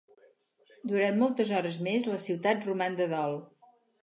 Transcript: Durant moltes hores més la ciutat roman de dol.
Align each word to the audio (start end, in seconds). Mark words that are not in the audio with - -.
Durant 0.91 1.19
moltes 1.23 1.51
hores 1.59 1.77
més 1.89 2.09
la 2.13 2.17
ciutat 2.25 2.67
roman 2.71 2.97
de 3.03 3.09
dol. 3.15 3.39